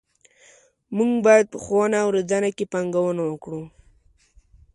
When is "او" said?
2.03-2.09